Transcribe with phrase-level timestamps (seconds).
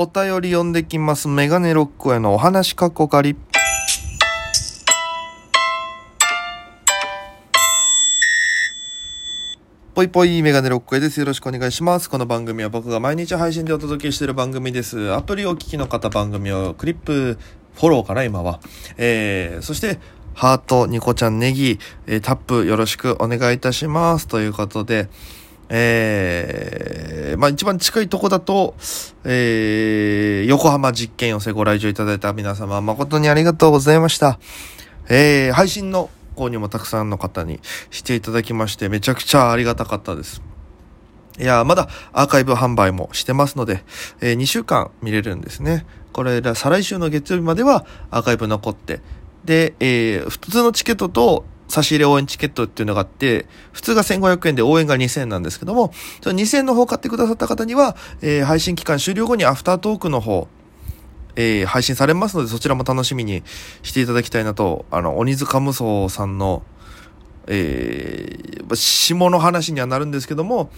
[0.00, 1.26] お便り読んできます。
[1.26, 3.34] メガネロックへのお話かっこかり。
[9.96, 11.18] ぽいぽいメガネロックへです。
[11.18, 12.08] よろしくお願いします。
[12.08, 15.12] この番組は僕が毎日配信でお届けしている番組です。
[15.14, 17.36] アプリをお聞きの方番組をクリップ、
[17.74, 18.60] フォローかな今は。
[18.98, 19.98] えー、そして、
[20.32, 24.28] ハート、ニコちゃん、ネギ、えータップよろしくお願いいたします。
[24.28, 25.08] ということで、
[25.70, 28.74] えー、まあ一番近いとこだと、
[29.24, 34.38] えー、横浜実験寄せご来場いただいた皆様誠にありがとうございました。
[35.08, 40.42] えー、配信の購入もたくさんの方にしていただきまして、めちゃくちゃありがたかったです。
[41.38, 43.84] いや、まだアーカイブ販売もしてますので、
[44.20, 45.86] え2週間見れるんですね。
[46.12, 49.00] これら、再来週の月曜日まではアーカイブ残って、
[49.44, 60.48] で、えー普通のチケットと差し入れ応援チケットっていうのがあって、普通が1500円で応援が2000円なんですけども、その2000円の方買ってくださった方には、えー配信期間終了後にアフタートークの方、
[61.36, 63.42] えー配信されますので、そちらも楽しみに
[63.82, 66.62] していただきたいなと、あの、鬼塚無双さんの、
[67.46, 70.70] えー、下の話にはなるんですけども、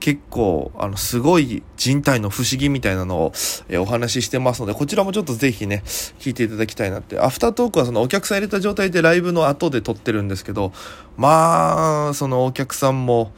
[0.00, 3.32] 結構、あの、すごい人体の不思議みたいなのを、
[3.68, 5.82] えーお話ししてますので、こちらもちょっとぜひね、
[6.18, 7.18] 聞いていただきたいなって。
[7.18, 10.72] アフタートークはそのお客さん入れた状態でライブの後で撮ってるんですけど、
[11.16, 13.32] まあ、そのお客さんも、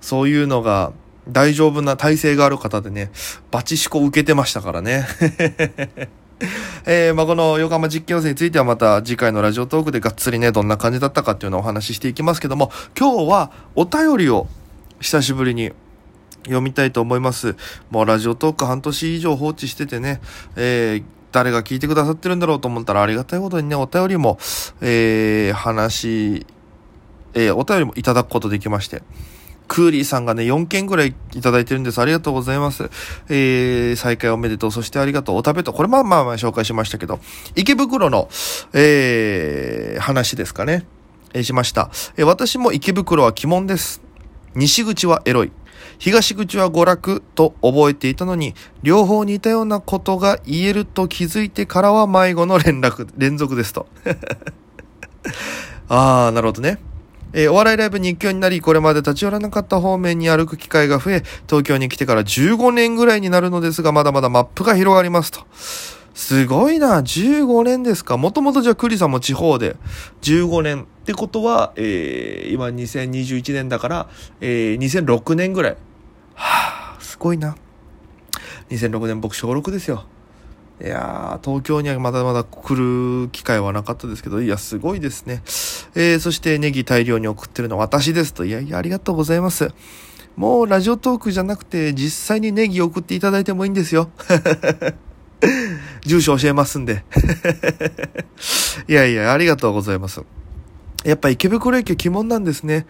[0.00, 0.92] そういうのが
[1.28, 3.10] 大丈夫な体制がある方でね、
[3.50, 5.06] バチシコ受けてましたからね。
[6.86, 14.46] えー、まあ、この横浜実験予選についてはまた次回のラジオトークでがっつりね、どんな感じだったかっていうのをお話ししていきますけども、今日はお便りを
[15.00, 15.72] 久しぶりに
[16.44, 17.56] 読みたいと思います。
[17.90, 20.20] もうラジオトーク半年以上放置しててね、
[20.56, 24.36] えー誰が聞いてくださってるんだろうと思ったらありがたいことにね、お便りも、
[24.80, 26.44] えー話、
[27.34, 29.02] えーお便りもいただくことできまして。
[29.68, 32.00] クーリーさんがね、4件ぐらいいただいてるんです。
[32.00, 32.90] ありがとうございます。
[33.28, 34.72] えー、再開おめでとう。
[34.72, 35.36] そしてありがとう。
[35.36, 35.72] お食べと。
[35.72, 37.20] これまあまあまあ紹介しましたけど、
[37.54, 38.28] 池袋の、
[38.72, 40.86] えー、話ですかね。
[41.34, 41.90] えーしました。
[42.16, 44.02] えー私も池袋は鬼門です。
[44.56, 45.52] 西口はエロい。
[46.00, 53.86] 東口は娯楽と覚えていたのに、両方似たようなことが言えると気づいてからは迷子の連絡、連続ですと。
[55.90, 56.78] あー、なるほどね。
[57.34, 65.40] えーお笑いライブ日教になり、これまで立ち寄らなかった方面に歩く機会が増え、東京に来てから15年ぐらいになるのですが、まだまだマップが広がりますと。
[66.14, 68.16] すごいな、15年ですか。
[68.16, 69.76] もともとじゃあクリさんも地方で
[70.22, 74.08] 15年ってことは、えー今2021年だから、
[74.40, 75.76] えー2006年ぐらい。
[76.40, 77.54] はあ、すごいな。
[78.70, 80.06] 2006年僕小6ですよ。
[80.82, 82.74] いやー、東京にはまだまだ来
[83.22, 85.42] る機会はなかったですけど、いや、すごいですね。
[85.94, 88.46] えー、そしてネギ大量に送ってるのは私ですと。
[88.46, 89.68] いやいや、ありがとうございます。
[90.36, 94.10] もうラジオトークじゃなくて、実際にネギ送っていただいてもいいんですよ。
[96.06, 97.04] 住所教えますんで。
[98.88, 100.22] いやいや、ありがとうございます。
[101.04, 102.86] やっぱ池袋駅は鬼門なんですね。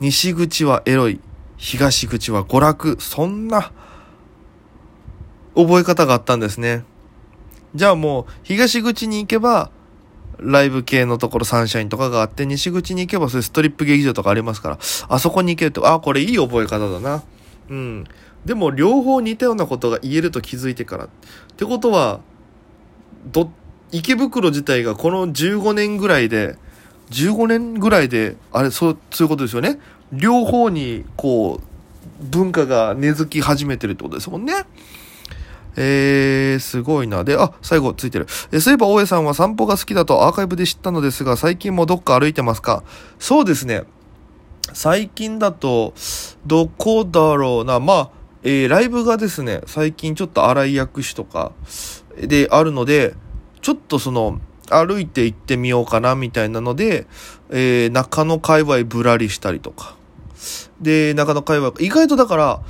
[0.00, 1.20] 西口はエロい。
[1.60, 2.96] 東口は娯楽。
[3.00, 3.70] そんな、
[5.54, 6.84] 覚え方があったんですね。
[7.74, 9.70] じゃあもう、東口に行けば、
[10.38, 14.78] ライブ系のところサンシャインとかがあって、西口に行けばそういうストリップ劇場とかありますから、
[15.08, 17.22] あそこに行けると、あ、これいい覚え方だな。
[17.68, 18.04] うん。
[18.46, 21.04] でも両方似たようなことが言えると気づいてから。
[21.04, 21.08] っ
[21.58, 22.20] てことは、
[23.26, 23.52] ど、
[23.92, 26.56] 池袋自体がこの15年ぐらいで、
[27.10, 29.78] 15年ぐらいで、あれ、そう、そういうことですよね。
[30.12, 34.64] 両方に、こう、文化が根付き始めてるってことですもんね。
[35.76, 37.22] えー、すごいな。
[37.22, 38.26] で、あ、最後ついてる。
[38.50, 42.82] えそういえば大江さんは散歩が好きだとアーカイブで知ったのですが、最近もどっか歩いてますか？
[43.20, 43.84] そうですね。
[44.72, 45.94] 最近だと、
[46.44, 47.78] どこだろうな。
[47.78, 48.10] まあ、
[48.42, 51.52] えーライブがですね、最近ちょっと荒井薬師とか
[52.16, 53.14] であるので、
[53.62, 54.40] ちょっとその、
[54.70, 57.06] 歩いて行ってみようかなみたいなので、
[57.50, 59.96] えー中野界隈ぶらりしたりとか。
[60.80, 62.60] で、中野界隈、意外とだから、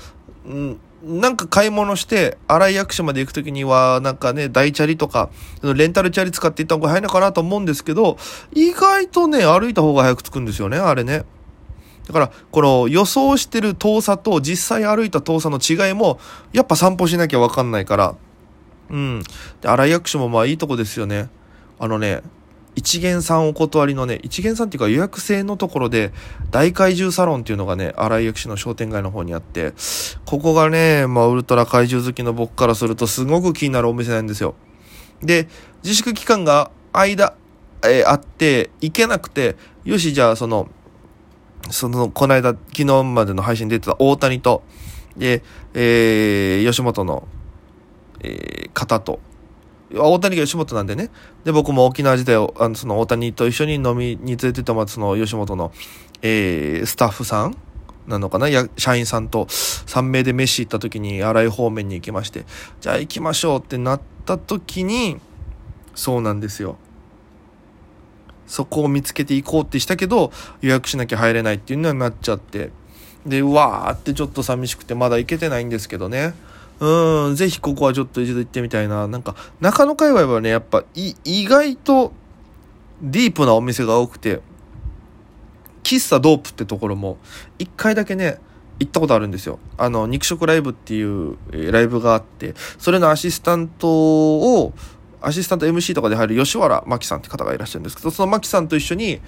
[0.47, 5.31] うん、なんか買い物して、荒井薬師まで行くときには、なんかね、大チャリとか、
[5.63, 8.19] レンタルチャリ使って行った方が早いのかなと思うんですけど、
[8.53, 11.25] 意外とね、歩いた方が早く着くんですよね、あれね。
[12.07, 16.19] だから、この予想してる遠さと実際歩いた遠さの違いも、
[16.53, 18.15] やっぱ散歩しなきゃわかんないから。
[18.91, 19.23] うん。
[19.61, 21.31] で、荒井薬師もまあいいとこですよね。
[21.79, 22.21] あのね、
[22.77, 26.13] 一元さんお断りのね、一元さんっていうか予約制のところで、
[26.51, 29.73] 大怪獣サロンっていうのがね、荒井薬師の商店街の方にあって、
[30.25, 34.55] ここがね、まあウルトラ怪獣好きの僕からするとすごく気になるお店なんですよ。
[35.23, 35.49] で、
[35.83, 37.35] 自粛期間が間、
[37.83, 40.69] えーあって、行けなくて、よし、じゃあその、
[41.71, 44.63] その、この間、昨日までの配信出てた大谷と、
[45.17, 45.43] で、
[45.75, 47.27] えー吉本の
[48.23, 49.21] えー、方と、
[49.95, 51.11] 大谷が吉本なんでね。
[51.45, 55.73] で、僕も沖縄時代を、あの、その大谷と一緒に飲みに連れてたまその吉本の、
[56.23, 57.57] えー、スタッフさん
[58.07, 62.45] なのかなや社員さんと3名で飯行った時に新井方面に行きまして、
[62.81, 65.19] じゃあ行きましょうってなった時に、
[65.95, 66.77] そうなんですよ。
[68.47, 72.71] そこを見つけていこうってしたけど、予約しなきゃ入れないっていうのになっちゃって。
[73.27, 76.35] で、うわーってちょっと寂しくてまだ行けてないんですけどね。
[76.81, 79.07] うん、ぜひここはちょっと一度行ってみたいな。
[79.07, 82.13] なんか、中野界隈はね、やっぱい意外と
[83.03, 84.41] ディープなお店が多くて、
[85.83, 87.19] 喫茶ドープってところも、
[87.59, 88.39] 一回だけね、
[88.79, 89.59] 行ったことあるんですよ。
[89.77, 91.37] あの、肉食ライブっていう、
[91.71, 94.73] ライブがあって、それのアシスタントを、
[95.21, 99.21] アシスタント MC とかで入る吉原真紀さんって方がいらっしゃるんですけど、その真紀さんと一緒に、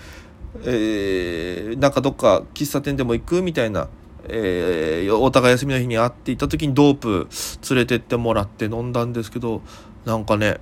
[0.65, 3.89] えー、なんかどっか喫茶店でも行くみたいな
[4.29, 7.29] えー、お互い休みの日に会っていた時にドープ
[7.71, 9.63] 連れてってもらって飲んだんですけど
[10.05, 10.59] なんかね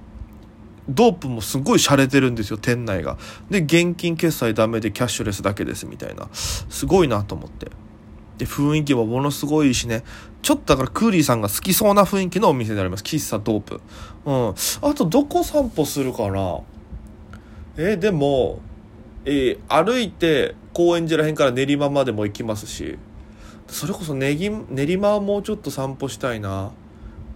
[0.88, 3.16] ドープもすごい洒落てるんですよ店内が。
[3.48, 6.28] で現金決済ダメでキャッシュレスだけですみたいな。
[6.32, 7.70] すごいなと思って。
[8.38, 10.02] で雰囲気はものすごいしね。
[10.42, 13.04] ちょっとだからクーリーさんが好きそうな雰囲気のお店であります。
[13.04, 13.80] 喫茶ドープ。
[14.24, 14.54] うん。
[14.90, 16.60] あとどこ散歩するかな。
[17.76, 18.60] えー、でも
[19.24, 22.98] えー、歩いて高円寺らへんから練馬までも行きますし。
[23.70, 24.36] それこそ練
[24.96, 26.72] 馬はもうちょっと散歩したいな。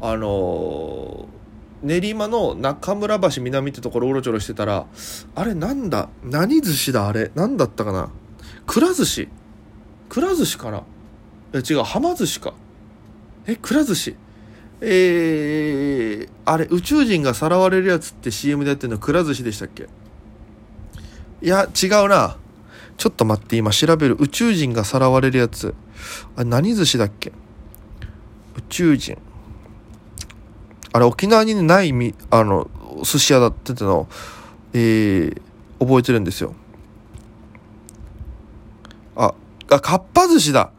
[0.01, 1.29] あの
[1.83, 4.87] 練馬の中村橋南ってところうろちょろしてたら
[5.35, 8.11] あれなんだ何寿司だあれ何だったかな。
[8.67, 9.29] くら寿司。
[10.09, 10.83] くら寿司かな。
[11.53, 12.55] え違うはま寿司か。
[13.47, 14.17] えくら寿司。
[14.81, 19.89] えー、あれ宇宙人がさらわれるやつって CM でやってるのくら寿司でしたっけ。
[21.43, 22.37] いや違うな。
[22.97, 24.17] ちょっと待って今調べる。
[24.19, 25.75] 宇宙人がさらわれるやつ。
[26.37, 27.31] あ何寿司だっけ？
[28.57, 29.19] 宇宙人。
[30.93, 32.71] あれ、沖縄にないみ、あの、
[33.03, 34.09] 寿司屋だってたの、
[34.73, 35.41] えー、
[35.81, 36.55] 覚えてるんですよ。
[39.17, 39.35] あ、
[39.71, 40.71] あ、かっぱ寿司だ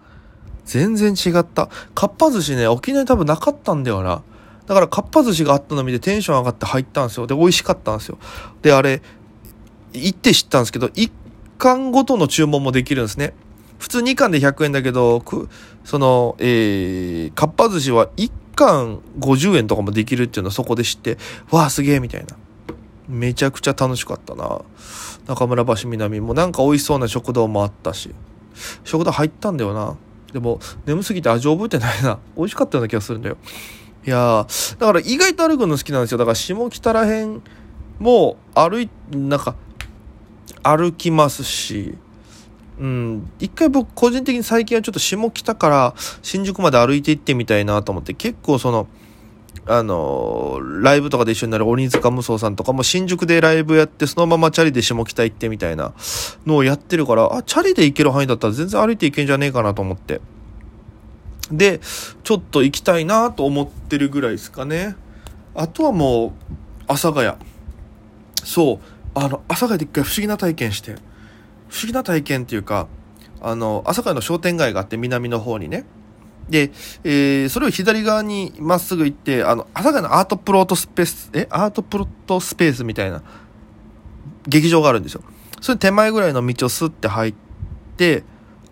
[0.64, 1.70] 全然違った。
[1.94, 4.24] かっぱ寿司ね、沖縄に多分なかったんだよな。
[4.66, 7.28] だから、かっぱ寿司があったの見てテンション上がって入ったんですよ。
[7.28, 8.18] で、美味しかったんですよ。
[8.62, 9.02] で、あれ、
[9.94, 11.12] 行って知ったんですけど、1
[11.58, 13.34] 貫ごとの注文もできるんですね。
[13.80, 15.24] 普通2貫で100円だけど、
[15.84, 21.18] その、えー、かっぱ寿司は1貫50円とかもできるっていうのはそこで知って、
[21.52, 22.36] わあすげえみたいな。
[23.08, 24.62] めちゃくちゃ楽しかったな。
[25.28, 28.12] 中村橋南もなんか美味しそうな食堂もあったし。
[28.84, 29.96] 食堂入ったんだよな。
[30.34, 32.20] でも、眠すぎて味覚えてないな。
[32.36, 33.38] 美味しかったような気がするんだよ。
[34.06, 36.18] いやー、だから意外と歩くの好きなんですよ。
[36.18, 37.42] だから下北らへん
[38.00, 39.56] も歩い、なんか、
[40.64, 41.96] 歩きますし、
[42.78, 48.88] うん、一回僕個人的に最近はちょっと下北から新宿まで歩いて行ってみたいなと思って結構その
[49.68, 55.94] あのライブとかで一緒になる鬼塚無双さんとかも新宿でライブやってそのままチャリで下北行ってみたいな
[56.46, 60.22] のをやってるからあチャリで行ける範囲だったら全然歩いて行けんじゃねえかなと思って。
[61.52, 61.80] で
[62.24, 64.96] ちょっと行きたいなと思ってるぐらいですかね。
[65.54, 66.54] あとはもう
[66.88, 67.34] 阿佐ヶ谷。
[68.44, 68.80] そう。
[69.16, 70.96] あの阿佐ヶ谷で一回不思議な体験して。
[71.76, 72.88] 不思議な体験っていうか、
[73.42, 75.86] あの、朝霞の商店街があって南の方にね。
[76.50, 76.72] で、
[77.04, 81.48] えー、それを左側にまっすぐ行って、あの、朝霞のアートプロートスペース、え？
[81.50, 83.22] アートプロットスペースみたいな
[84.48, 85.24] 劇場があるんですよ。
[85.60, 87.34] それ手前ぐらいの道をスッて入っ
[87.98, 88.24] て、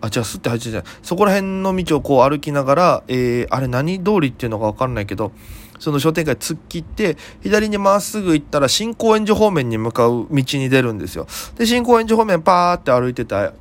[0.04, 0.92] あ、じゃあスッて入ってじゃない。
[1.02, 5.32] そこら辺の道をこう歩きながら、えー、あれ何通りっていうのかわかんないけど、
[5.78, 11.26] その商店街突っ切って、左にまっすぐ行ったら新高円寺方面に向かう道に出るんですよ。
[11.56, 13.52] で、新高円寺方面パーって歩いてた。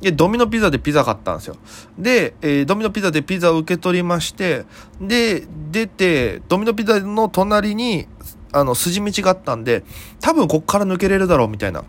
[0.00, 1.56] で、ドミノピザでピザ買ったんですよ。
[1.98, 4.64] で、えー、ドミノピザでピザを受け取りまして、
[5.00, 8.08] で、出て、ドミノピザの隣に、
[8.52, 9.84] あの、筋道があったんで、
[10.20, 11.84] 多分こっから抜けれるだろうみたいな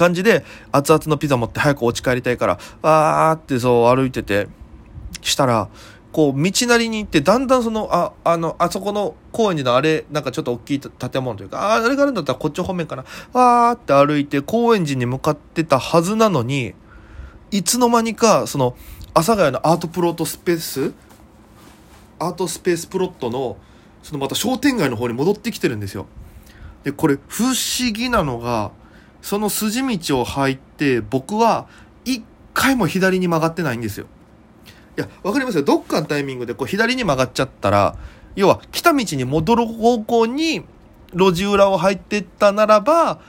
[0.00, 4.48] 感じで、熱々のピザ持って早くお家帰りたいから、わーってそう歩いてて、
[5.20, 5.68] したら、
[6.10, 13.04] こう、道なりに行って、だんだんその、あ、あの、あそこの高円寺のあれ、なんかちょっと大きい建物というか、あ、あれがあるんだったらこっち方面かな。
[13.32, 16.74] わーって歩いて高円寺に向かってたはずなのに、
[17.50, 18.74] いつの間にか、その、
[19.12, 20.92] 阿佐ヶ谷のアートプロットスペース、
[22.18, 23.58] アートスペースプロットの、
[24.02, 26.06] そのまた商店街の方に戻ってきてるんですよ。
[26.84, 28.72] で、これ、不思議なのが、
[29.22, 31.66] その筋道を入って、僕は、
[32.04, 32.24] 一
[32.54, 34.06] 回も左に曲がってないんですよ。
[34.96, 35.62] いや、わかりますよ。
[35.62, 37.96] どっかのタイミングでこう左に曲がっちゃったら、
[38.36, 40.64] 要は来た道に戻る方向に
[41.12, 43.20] 路地裏を入ってったならば、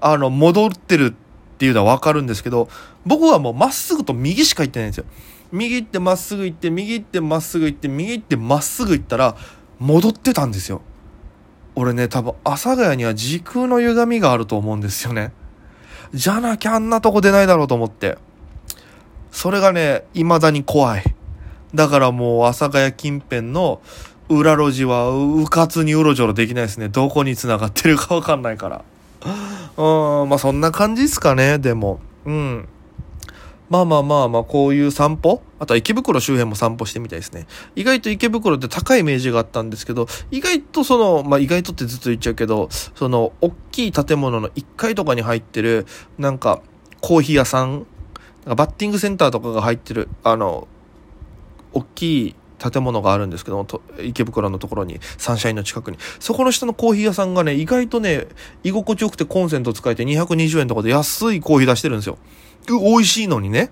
[0.00, 2.68] あの、戻ってるっていうのはわかるんですけど、
[3.06, 5.04] 僕はもうまっすぐと右しか行ってないんですよ。
[5.52, 9.36] 右行ってまっすぐ行って、右行ってまっすぐ行って、右行ってまっすぐ行ったら、
[9.78, 10.82] 戻ってたんですよ。
[11.76, 15.32] 俺ね、多分、阿佐ヶ谷には時空の歪みがあると思うんですよね。
[16.12, 18.18] じゃなきゃあんなとこ出ないだろうと思って。
[19.32, 21.04] それがね、未だに怖い。
[21.74, 23.80] だからもう、阿佐ヶ谷近辺の
[24.28, 26.88] 裏路地は、うかつにうろじょろできないですね。
[26.88, 28.84] どこに繋がってるかわかんないから。
[29.76, 31.98] うん、まあそんな感じですかね、でも。
[32.24, 32.68] うん。
[33.70, 35.42] まあまあまあまあ、こういう散歩？
[35.58, 37.46] あとは池袋周辺も散歩してみたいですね。
[37.74, 45.86] 意外と池袋って高いイメージがあったんですけど、意外とその、まあ意外とってずっと言っちゃうけど、その、大きい建物の1階とかに入ってる、
[46.18, 46.60] なんか、
[47.00, 47.86] コーヒー屋さん、
[48.44, 50.68] バッティングセンターとかが入ってる、あの、
[51.72, 53.66] 大きい建物があるんですけども、
[54.02, 55.98] 池袋のところに、サンシャインの近くに。
[56.20, 58.26] そこの下のコーヒー屋さんがね、意外とね、
[58.62, 62.18] 居心地よくてコンセント使えて220円とかで安いコーヒー出してるんですよ。
[62.68, 63.70] 美味しいのにね。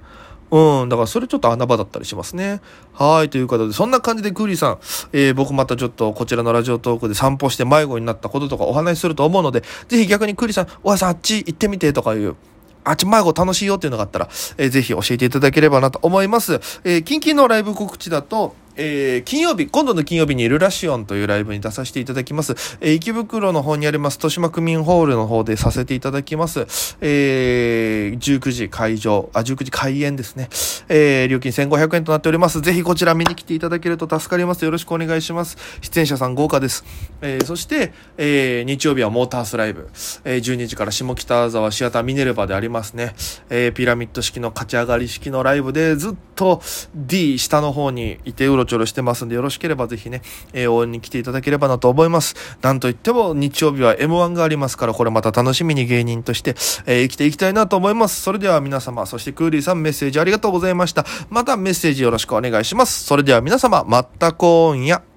[0.52, 2.60] うん、だからそれちょっと穴場だったりしますね。
[2.92, 4.78] はい、ということで、そんな感じでクーリーさん、
[5.14, 12.36] えー、僕またちょっとこちらのラジオトークで散歩して迷子になったこととかお話しすると思うので、ぜひ逆にクーリーさん、おやさんあっち行ってみてとかいう、
[12.84, 16.60] あっち迷子楽しいよっていうのがあったら、えー、ぜひ教えていただければなと思います。
[16.84, 22.54] えー、近々のライブ告知だと、えー、金曜日、今度の金曜日にルラシオンというライブに出させていただきます。
[22.80, 26.66] えー、池袋の方にあります、豊島区民ホールの方でさせていただきます。
[27.00, 30.48] えー、19時会場、あ、19時開演ですね。
[30.88, 32.60] えー、料金1500円となっております。
[32.60, 34.64] ぜひこちら見に来ていただけると助かります。
[34.64, 35.56] よろしくお願いします。
[35.80, 36.84] 出演者さん豪華です。
[37.20, 39.88] えー、そして、えー、日曜日はモータースライブ。
[40.24, 43.14] えー、12時から下北沢シアターミネルバでありますね。
[43.50, 46.62] えー、ピラミッド式の勝ち上がり式のライブでずっと
[46.94, 52.34] D 下の方にいてうろろちょろしてますんで、よろしければぜひね、えー、応援に来ていただければなと思います。
[52.62, 56.50] なんといっても日曜日は M1 がありますから、これまた楽しみに芸人として、
[56.86, 58.22] えー、生きていきたいなと思います。
[58.22, 61.04] それでは皆様、そしてクーリーさんメッセージありがとうございました。
[61.30, 63.04] またメッセージよろしくお願いします。
[63.04, 65.11] それでは皆様、また今夜。